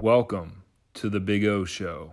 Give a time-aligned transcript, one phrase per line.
[0.00, 2.12] Welcome to the Big O Show.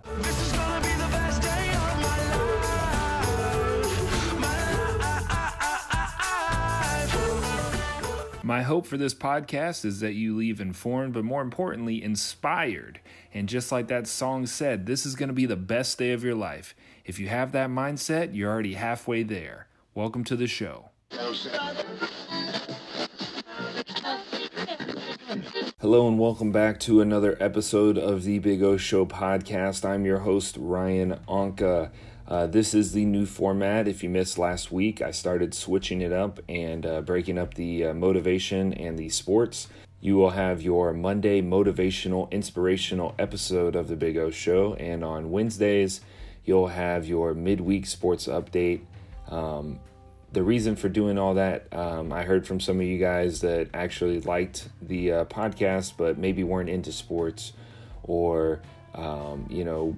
[8.44, 13.00] My hope for this podcast is that you leave informed, but more importantly, inspired.
[13.34, 16.24] And just like that song said, this is going to be the best day of
[16.24, 16.76] your life.
[17.06, 19.68] If you have that mindset, you're already halfway there.
[19.96, 20.90] Welcome to the show.
[25.90, 29.86] Hello, and welcome back to another episode of the Big O Show podcast.
[29.86, 31.92] I'm your host, Ryan Anka.
[32.28, 33.88] Uh, this is the new format.
[33.88, 37.86] If you missed last week, I started switching it up and uh, breaking up the
[37.86, 39.70] uh, motivation and the sports.
[40.02, 45.32] You will have your Monday motivational, inspirational episode of the Big O Show, and on
[45.32, 46.02] Wednesdays,
[46.44, 48.82] you'll have your midweek sports update.
[49.30, 49.80] Um,
[50.32, 53.70] the reason for doing all that, um, I heard from some of you guys that
[53.74, 57.54] actually liked the uh, podcast, but maybe weren't into sports
[58.04, 58.62] or,
[58.94, 59.96] um, you know,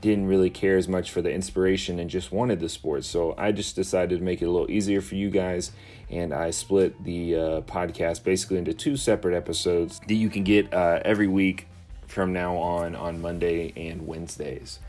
[0.00, 3.06] didn't really care as much for the inspiration and just wanted the sports.
[3.06, 5.70] So I just decided to make it a little easier for you guys.
[6.10, 10.74] And I split the uh, podcast basically into two separate episodes that you can get
[10.74, 11.68] uh, every week
[12.08, 14.80] from now on on Monday and Wednesdays.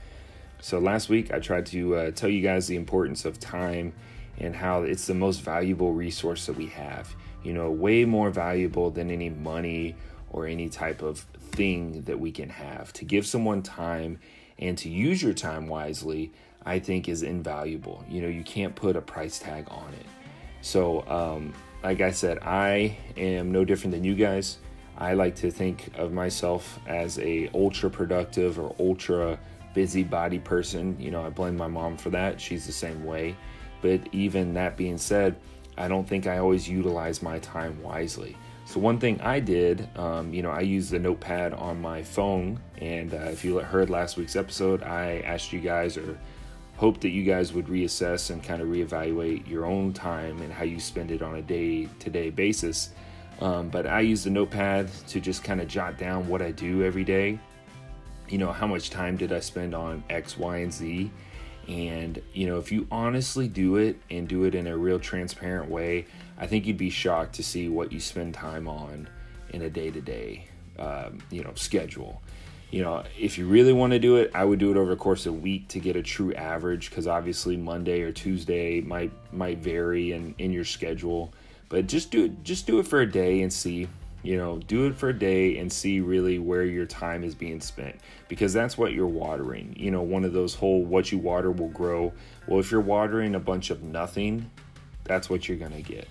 [0.59, 3.93] So last week I tried to uh, tell you guys the importance of time
[4.39, 7.15] and how it's the most valuable resource that we have.
[7.43, 9.95] You know, way more valuable than any money
[10.29, 11.19] or any type of
[11.51, 12.91] thing that we can have.
[12.93, 14.19] To give someone time
[14.57, 16.31] and to use your time wisely,
[16.65, 18.03] I think is invaluable.
[18.09, 20.05] You know, you can't put a price tag on it.
[20.61, 24.57] So, um, like I said, I am no different than you guys.
[24.97, 29.39] I like to think of myself as a ultra productive or ultra
[29.73, 30.95] busybody person.
[30.99, 32.39] You know, I blame my mom for that.
[32.39, 33.35] She's the same way.
[33.83, 35.35] But even that being said,
[35.77, 38.35] I don't think I always utilize my time wisely.
[38.65, 42.59] So one thing I did, um, you know, I use the notepad on my phone,
[42.77, 46.17] and uh, if you heard last week's episode, I asked you guys or
[46.77, 50.63] hoped that you guys would reassess and kind of reevaluate your own time and how
[50.63, 52.91] you spend it on a day-to-day basis.
[53.41, 56.83] Um, but I use the notepad to just kind of jot down what I do
[56.83, 57.37] every day.
[58.29, 61.11] You know, how much time did I spend on X, Y, and Z?
[61.67, 65.69] And, you know, if you honestly do it and do it in a real transparent
[65.69, 66.05] way,
[66.37, 69.07] I think you'd be shocked to see what you spend time on
[69.51, 70.47] in a day to day,
[71.31, 72.21] you know, schedule.
[72.71, 74.97] You know, if you really want to do it, I would do it over the
[74.97, 79.11] course of a week to get a true average because obviously Monday or Tuesday might
[79.31, 81.31] might vary in, in your schedule.
[81.69, 83.87] But just do it just do it for a day and see
[84.23, 87.59] you know, do it for a day and see really where your time is being
[87.59, 87.97] spent
[88.29, 89.75] because that's what you're watering.
[89.77, 92.13] You know, one of those whole what you water will grow.
[92.47, 94.49] Well, if you're watering a bunch of nothing,
[95.03, 96.07] that's what you're going to get.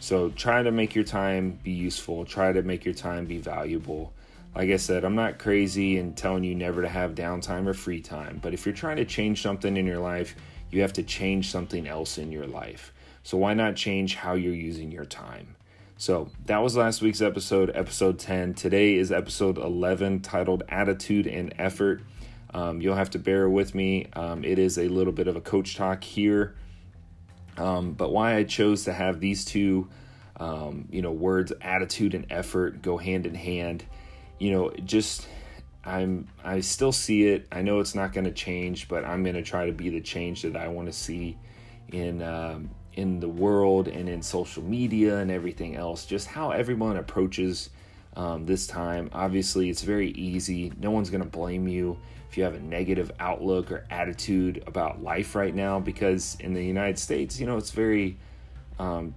[0.00, 4.12] So try to make your time be useful, try to make your time be valuable.
[4.54, 8.00] Like I said, I'm not crazy and telling you never to have downtime or free
[8.00, 10.34] time, but if you're trying to change something in your life,
[10.70, 12.92] you have to change something else in your life.
[13.22, 15.54] So why not change how you're using your time?
[16.00, 18.54] So that was last week's episode, episode 10.
[18.54, 22.00] Today is episode 11, titled Attitude and Effort.
[22.54, 24.06] Um, you'll have to bear with me.
[24.14, 26.56] Um, it is a little bit of a coach talk here.
[27.58, 29.90] Um, but why I chose to have these two,
[30.38, 33.84] um, you know, words, attitude and effort, go hand in hand,
[34.38, 35.28] you know, just
[35.84, 37.46] I'm I still see it.
[37.52, 40.00] I know it's not going to change, but I'm going to try to be the
[40.00, 41.36] change that I want to see
[41.92, 46.96] in um, in the world and in social media and everything else, just how everyone
[46.96, 47.70] approaches
[48.16, 49.08] um, this time.
[49.12, 50.72] Obviously, it's very easy.
[50.80, 51.96] No one's going to blame you
[52.28, 56.64] if you have a negative outlook or attitude about life right now, because in the
[56.64, 58.16] United States, you know, it's very,
[58.78, 59.14] um,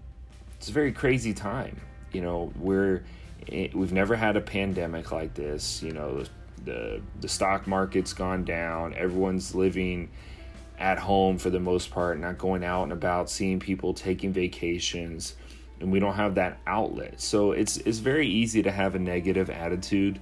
[0.56, 1.80] it's a very crazy time.
[2.12, 3.04] You know, we're
[3.52, 5.84] we've never had a pandemic like this.
[5.84, 6.24] You know,
[6.66, 8.94] the the stock market's gone down.
[8.94, 10.10] Everyone's living
[10.80, 15.36] at home for the most part, not going out and about, seeing people taking vacations,
[15.80, 17.20] and we don't have that outlet.
[17.20, 20.20] So it's it's very easy to have a negative attitude.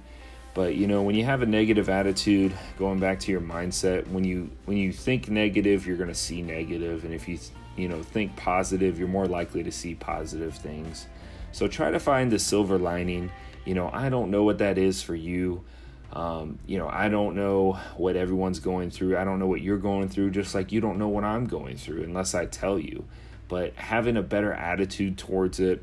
[0.54, 4.24] But you know, when you have a negative attitude, going back to your mindset, when
[4.24, 7.38] you when you think negative, you're going to see negative, and if you
[7.76, 11.06] you know think positive, you're more likely to see positive things.
[11.52, 13.30] So try to find the silver lining.
[13.64, 15.64] You know, I don't know what that is for you.
[16.12, 19.16] Um, you know, I don't know what everyone's going through.
[19.16, 21.76] I don't know what you're going through, just like you don't know what I'm going
[21.76, 23.04] through unless I tell you.
[23.48, 25.82] But having a better attitude towards it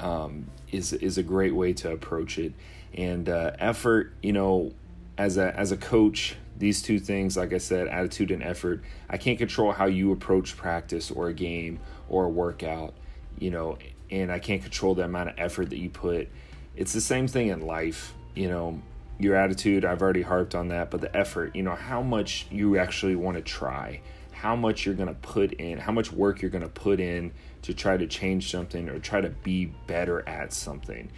[0.00, 2.52] um, is is a great way to approach it.
[2.94, 4.72] And uh, effort, you know,
[5.16, 8.82] as a as a coach, these two things, like I said, attitude and effort.
[9.08, 11.78] I can't control how you approach practice or a game
[12.08, 12.94] or a workout,
[13.38, 13.78] you know,
[14.10, 16.28] and I can't control the amount of effort that you put.
[16.74, 18.80] It's the same thing in life you know,
[19.22, 22.78] your attitude, I've already harped on that, but the effort, you know, how much you
[22.78, 24.00] actually want to try,
[24.32, 27.32] how much you're going to put in, how much work you're going to put in
[27.62, 31.10] to try to change something or try to be better at something.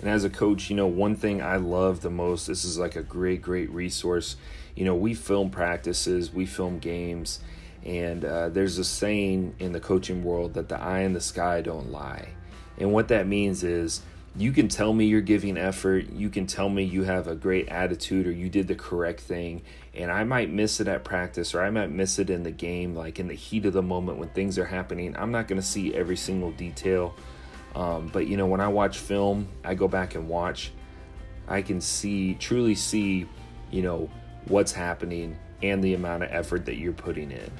[0.00, 2.96] And as a coach, you know, one thing I love the most, this is like
[2.96, 4.36] a great, great resource.
[4.74, 7.40] You know, we film practices, we film games,
[7.84, 11.60] and uh, there's a saying in the coaching world that the eye in the sky
[11.60, 12.28] don't lie.
[12.78, 14.02] And what that means is,
[14.36, 17.68] you can tell me you're giving effort, you can tell me you have a great
[17.68, 19.62] attitude or you did the correct thing,
[19.94, 22.96] and I might miss it at practice or I might miss it in the game,
[22.96, 25.16] like in the heat of the moment when things are happening.
[25.16, 27.14] I'm not going to see every single detail.
[27.76, 30.72] Um, but you know, when I watch film, I go back and watch,
[31.46, 33.26] I can see, truly see,
[33.70, 34.10] you know,
[34.46, 37.50] what's happening and the amount of effort that you're putting in.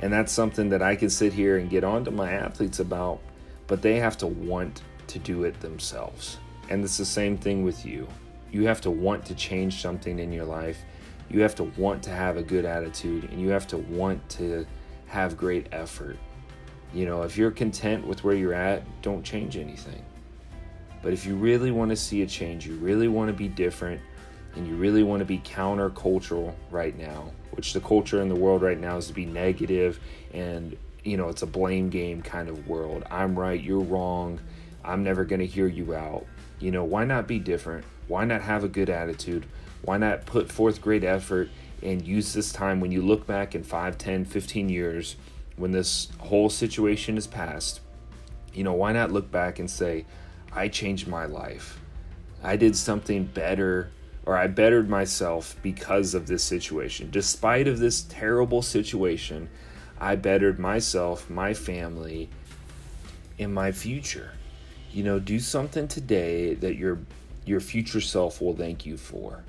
[0.00, 3.20] And that's something that I can sit here and get on to my athletes about,
[3.66, 6.38] but they have to want to do it themselves.
[6.70, 8.06] And it's the same thing with you.
[8.50, 10.78] You have to want to change something in your life.
[11.30, 14.66] You have to want to have a good attitude and you have to want to
[15.06, 16.16] have great effort.
[16.94, 20.02] You know, if you're content with where you're at, don't change anything.
[21.02, 24.00] But if you really want to see a change, you really want to be different,
[24.56, 28.62] and you really want to be countercultural right now, which the culture in the world
[28.62, 30.00] right now is to be negative
[30.32, 33.04] and, you know, it's a blame game kind of world.
[33.10, 34.40] I'm right, you're wrong
[34.84, 36.26] I'm never going to hear you out.
[36.60, 37.84] You know, why not be different?
[38.08, 39.46] Why not have a good attitude?
[39.82, 41.50] Why not put forth great effort
[41.82, 45.16] and use this time when you look back in 5, 10, 15 years
[45.56, 47.80] when this whole situation is past?
[48.52, 50.04] You know, why not look back and say,
[50.52, 51.78] I changed my life.
[52.42, 53.90] I did something better
[54.26, 57.10] or I bettered myself because of this situation.
[57.10, 59.48] Despite of this terrible situation,
[60.00, 62.28] I bettered myself, my family,
[63.38, 64.32] and my future
[64.92, 66.98] you know, do something today that your
[67.44, 69.42] your future self will thank you for.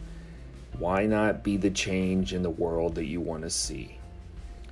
[0.77, 3.97] Why not be the change in the world that you want to see?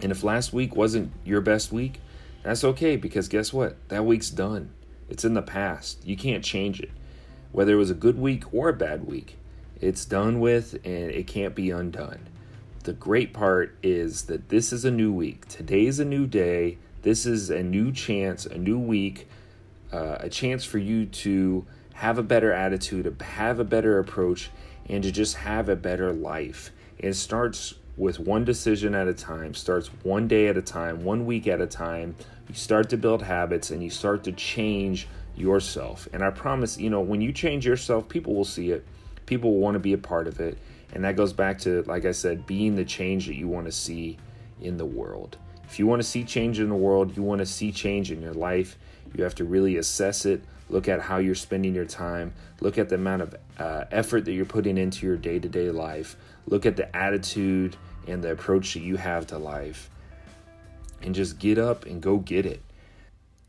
[0.01, 1.99] And if last week wasn't your best week,
[2.43, 3.75] that's okay because guess what?
[3.89, 4.69] That week's done.
[5.09, 6.05] It's in the past.
[6.05, 6.91] You can't change it.
[7.51, 9.37] Whether it was a good week or a bad week,
[9.81, 12.19] it's done with and it can't be undone.
[12.83, 15.47] The great part is that this is a new week.
[15.49, 16.77] Today's a new day.
[17.01, 19.27] This is a new chance, a new week
[19.91, 24.49] uh, a chance for you to have a better attitude, have a better approach,
[24.89, 26.71] and to just have a better life.
[26.97, 31.25] It starts with one decision at a time, starts one day at a time, one
[31.25, 32.15] week at a time.
[32.47, 36.07] You start to build habits and you start to change yourself.
[36.13, 38.85] And I promise, you know, when you change yourself, people will see it.
[39.25, 40.57] People will want to be a part of it.
[40.93, 43.71] And that goes back to, like I said, being the change that you want to
[43.71, 44.17] see
[44.61, 45.37] in the world.
[45.67, 48.21] If you want to see change in the world, you want to see change in
[48.21, 48.77] your life,
[49.15, 52.89] you have to really assess it, look at how you're spending your time, look at
[52.89, 56.15] the amount of uh, effort that you're putting into your day to day life,
[56.45, 57.75] look at the attitude
[58.07, 59.89] and the approach that you have to life,
[61.01, 62.61] and just get up and go get it.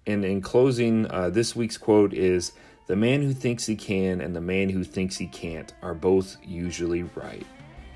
[0.07, 2.53] And in closing, uh, this week's quote is
[2.87, 6.37] The man who thinks he can and the man who thinks he can't are both
[6.43, 7.47] usually right.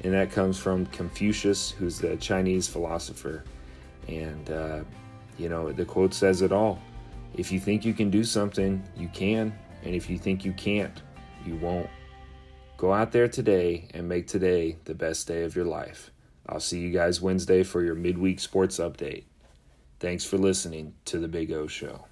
[0.05, 3.45] And that comes from Confucius, who's the Chinese philosopher.
[4.09, 4.81] And, uh,
[5.39, 6.81] you know, the quote says it all.
[7.35, 9.57] If you think you can do something, you can.
[9.85, 11.03] And if you think you can't,
[11.45, 11.89] you won't.
[12.77, 16.11] Go out there today and make today the best day of your life.
[16.49, 19.25] I'll see you guys Wednesday for your midweek sports update.
[20.01, 22.07] Thanks for listening to The Big O Show.